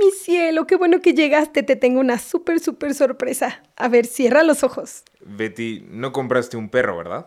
[0.00, 1.62] Mi cielo, qué bueno que llegaste.
[1.62, 3.62] Te tengo una súper, súper sorpresa.
[3.76, 5.04] A ver, cierra los ojos.
[5.20, 7.26] Betty, no compraste un perro, ¿verdad?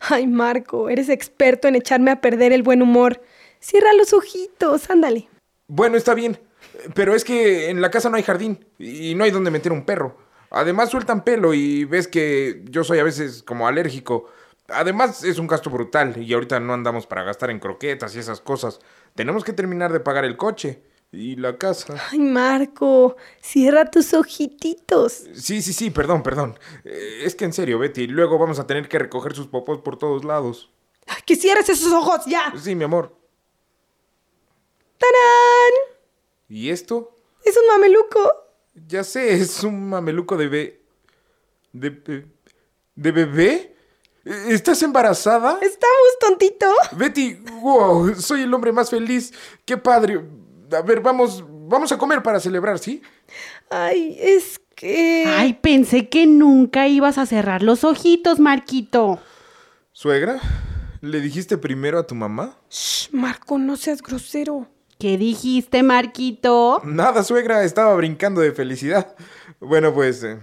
[0.00, 3.20] Ay, Marco, eres experto en echarme a perder el buen humor.
[3.58, 5.28] Cierra los ojitos, ándale.
[5.66, 6.38] Bueno, está bien.
[6.94, 9.84] Pero es que en la casa no hay jardín y no hay donde meter un
[9.84, 10.16] perro.
[10.50, 14.26] Además sueltan pelo y ves que yo soy a veces como alérgico.
[14.68, 18.40] Además es un gasto brutal y ahorita no andamos para gastar en croquetas y esas
[18.40, 18.78] cosas.
[19.16, 21.94] Tenemos que terminar de pagar el coche y la casa.
[22.10, 25.24] Ay, Marco, cierra tus ojititos.
[25.34, 26.58] Sí, sí, sí, perdón, perdón.
[26.84, 29.96] Eh, Es que en serio, Betty, luego vamos a tener que recoger sus popos por
[29.98, 30.70] todos lados.
[31.06, 32.52] Ay, Que cierres esos ojos ya.
[32.60, 33.16] Sí, mi amor.
[34.98, 35.98] ¡Tarán!
[36.48, 37.16] ¿Y esto?
[37.44, 38.32] Es un mameluco.
[38.88, 40.80] Ya sé, es un mameluco de be...
[41.72, 42.26] ¿De, be-
[42.94, 43.76] de bebé?
[44.24, 45.58] ¿Estás embarazada?
[45.60, 46.66] Estamos, tontito.
[46.92, 49.32] Betty, wow, soy el hombre más feliz.
[49.66, 50.24] Qué padre.
[50.74, 53.02] A ver, vamos, vamos a comer para celebrar, ¿sí?
[53.70, 55.24] Ay, es que...
[55.26, 59.20] Ay, pensé que nunca ibas a cerrar los ojitos, Marquito.
[59.92, 60.40] Suegra,
[61.00, 62.58] ¿le dijiste primero a tu mamá?
[62.70, 64.68] Shh, Marco, no seas grosero.
[64.98, 66.80] ¿Qué dijiste, Marquito?
[66.84, 69.14] Nada, suegra, estaba brincando de felicidad.
[69.60, 70.38] Bueno, pues eh,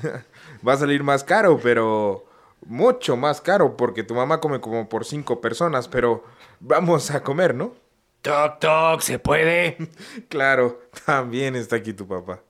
[0.66, 2.24] va a salir más caro, pero
[2.66, 6.24] mucho más caro, porque tu mamá come como por cinco personas, pero
[6.60, 7.74] vamos a comer, ¿no?
[8.22, 9.76] Toc, toc, ¿se puede?
[10.28, 12.40] Claro, también está aquí tu papá.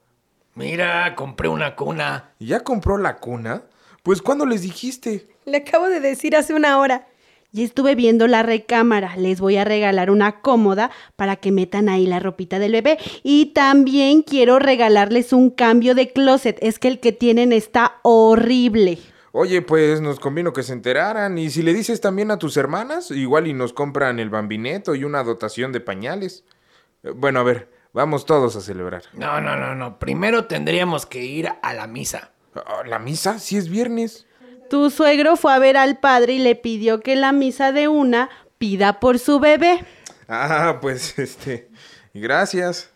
[0.55, 2.35] Mira, compré una cuna.
[2.41, 3.63] ¿Ya compró la cuna?
[4.03, 5.29] Pues ¿cuándo les dijiste?
[5.45, 7.07] Le acabo de decir hace una hora.
[7.53, 9.17] Ya estuve viendo la recámara.
[9.17, 12.99] Les voy a regalar una cómoda para que metan ahí la ropita del bebé.
[13.23, 16.59] Y también quiero regalarles un cambio de closet.
[16.63, 18.99] Es que el que tienen está horrible.
[19.33, 21.39] Oye, pues nos convino que se enteraran.
[21.39, 25.05] Y si le dices también a tus hermanas, igual y nos compran el bambineto y
[25.05, 26.45] una dotación de pañales.
[27.05, 29.03] Eh, Bueno, a ver, vamos todos a celebrar.
[29.13, 29.99] No, no, no, no.
[29.99, 32.33] Primero tendríamos que ir a la misa.
[32.55, 33.39] Ah, ¿La misa?
[33.39, 34.27] Si es viernes.
[34.69, 38.31] Tu suegro fue a ver al padre y le pidió que la misa de una
[38.59, 39.85] pida por su bebé.
[40.29, 41.71] Ah, pues este.
[42.15, 42.91] Gracias.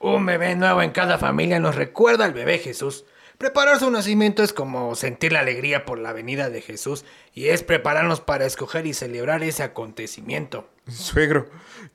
[0.00, 3.04] Un bebé nuevo en cada familia nos recuerda al bebé Jesús.
[3.42, 7.04] Preparar su nacimiento es como sentir la alegría por la venida de Jesús
[7.34, 10.68] y es prepararnos para escoger y celebrar ese acontecimiento.
[10.88, 11.46] Suegro,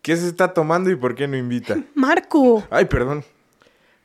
[0.01, 1.77] ¿qué se está tomando y por qué no invita?
[1.95, 2.67] Marco.
[2.69, 3.23] Ay, perdón.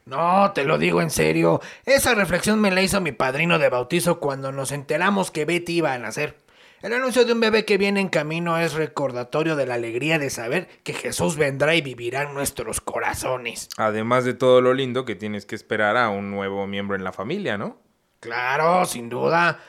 [0.07, 1.61] No, te lo digo en serio.
[1.85, 5.93] Esa reflexión me la hizo mi padrino de bautizo cuando nos enteramos que Betty iba
[5.95, 6.37] a nacer.
[6.83, 10.31] El anuncio de un bebé que viene en camino es recordatorio de la alegría de
[10.31, 13.69] saber que Jesús vendrá y vivirá en nuestros corazones.
[13.77, 17.13] Además de todo lo lindo que tienes que esperar a un nuevo miembro en la
[17.13, 17.81] familia, ¿no?
[18.19, 19.61] Claro, sin duda.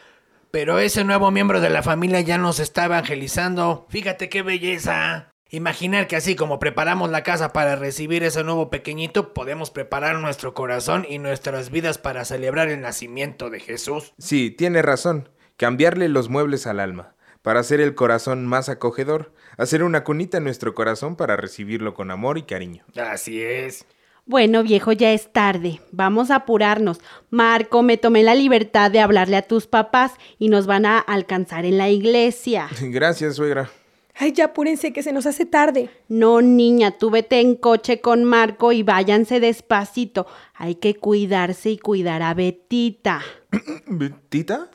[0.50, 3.86] Pero ese nuevo miembro de la familia ya nos está evangelizando.
[3.90, 5.30] Fíjate qué belleza.
[5.52, 10.56] Imaginar que así como preparamos la casa para recibir ese nuevo pequeñito, podemos preparar nuestro
[10.56, 14.14] corazón y nuestras vidas para celebrar el nacimiento de Jesús.
[14.18, 15.30] Sí, tiene razón.
[15.58, 20.46] Cambiarle los muebles al alma, para hacer el corazón más acogedor, hacer una cunita en
[20.46, 22.84] nuestro corazón para recibirlo con amor y cariño.
[22.96, 23.86] Así es.
[24.26, 25.82] Bueno, viejo, ya es tarde.
[25.92, 27.02] Vamos a apurarnos.
[27.30, 31.66] Marco, me tomé la libertad de hablarle a tus papás y nos van a alcanzar
[31.66, 32.70] en la iglesia.
[32.82, 33.70] Gracias, suegra.
[34.16, 35.90] Ay, ya apúrense que se nos hace tarde.
[36.08, 40.28] No, niña, tú vete en coche con Marco y váyanse despacito.
[40.54, 43.22] Hay que cuidarse y cuidar a Betita.
[43.88, 44.70] ¿Betita?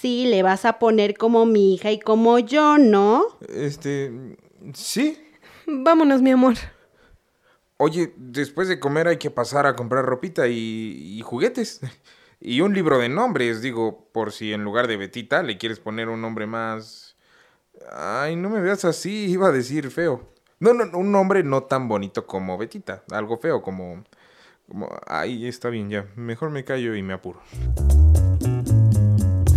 [0.00, 3.24] Sí, le vas a poner como mi hija y como yo, ¿no?
[3.48, 4.36] Este.
[4.72, 5.18] Sí.
[5.66, 6.54] Vámonos, mi amor.
[7.78, 11.80] Oye, después de comer hay que pasar a comprar ropita y, y juguetes.
[12.40, 16.08] Y un libro de nombres, digo, por si en lugar de Betita le quieres poner
[16.08, 17.16] un nombre más...
[17.92, 20.32] Ay, no me veas así, iba a decir feo.
[20.60, 24.04] No, no, un nombre no tan bonito como Betita, algo feo como...
[24.68, 26.06] Como, ahí está bien, ya.
[26.14, 27.40] Mejor me callo y me apuro.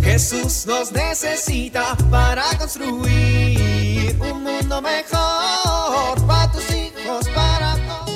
[0.02, 8.10] Jesús nos necesita para construir un mundo mejor para tus hijos, para todos.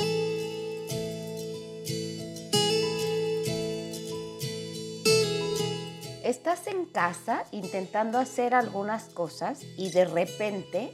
[6.23, 10.91] Estás en casa intentando hacer algunas cosas y de repente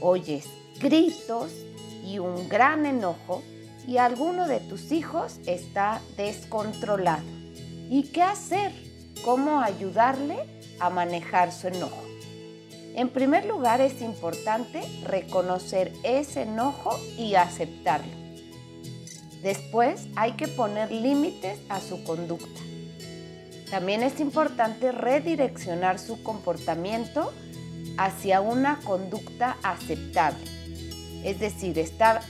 [0.00, 0.46] oyes
[0.80, 1.50] gritos
[2.04, 3.42] y un gran enojo
[3.86, 7.24] y alguno de tus hijos está descontrolado.
[7.90, 8.85] ¿Y qué hacer?
[9.24, 10.36] ¿Cómo ayudarle
[10.78, 12.02] a manejar su enojo?
[12.94, 18.12] En primer lugar es importante reconocer ese enojo y aceptarlo.
[19.42, 22.60] Después hay que poner límites a su conducta.
[23.70, 27.32] También es importante redireccionar su comportamiento
[27.98, 30.44] hacia una conducta aceptable.
[31.24, 32.22] Es decir, está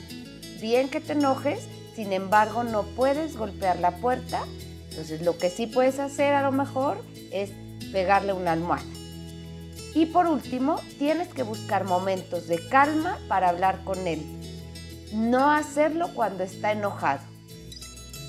[0.60, 4.44] bien que te enojes, sin embargo no puedes golpear la puerta.
[4.96, 6.96] Entonces lo que sí puedes hacer a lo mejor
[7.30, 7.50] es
[7.92, 8.86] pegarle una almohada.
[9.94, 14.22] Y por último, tienes que buscar momentos de calma para hablar con él.
[15.12, 17.20] No hacerlo cuando está enojado.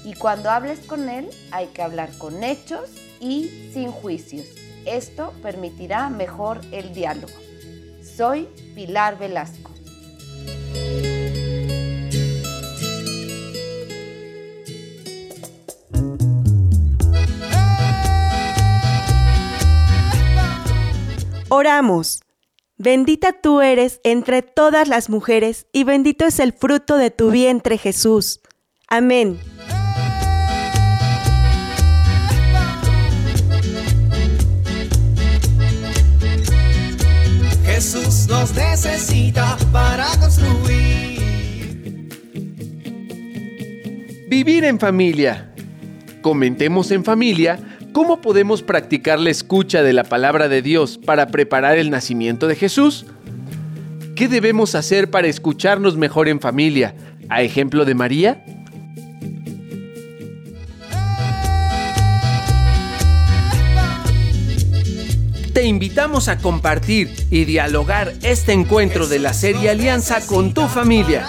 [0.04, 2.90] Y cuando hables con él, hay que hablar con hechos
[3.22, 4.48] y sin juicios.
[4.86, 7.34] Esto permitirá mejor el diálogo.
[8.04, 9.77] Soy Pilar Velasco.
[21.50, 22.24] Oramos.
[22.78, 27.78] Bendita tú eres entre todas las mujeres y bendito es el fruto de tu vientre
[27.78, 28.42] Jesús.
[28.90, 29.40] Amén.
[37.66, 41.22] Jesús nos necesita para construir.
[44.28, 45.54] Vivir en familia.
[46.22, 47.67] Comentemos en familia
[47.98, 52.56] cómo podemos practicar la escucha de la palabra de Dios para preparar el nacimiento de
[52.56, 53.08] Jesús.
[54.16, 56.94] ¿Qué debemos hacer para escucharnos mejor en familia?
[57.28, 58.46] ¿A ejemplo de María?
[65.56, 71.26] Te invitamos a compartir y dialogar este encuentro de la serie Alianza con tu familia.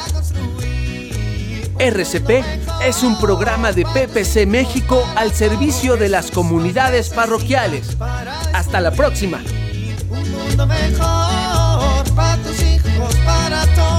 [1.78, 7.96] RCP es un programa de PPC México al servicio de las comunidades parroquiales.
[8.52, 9.40] Hasta la próxima.
[10.10, 13.97] Un mundo mejor para tus hijos, para todos.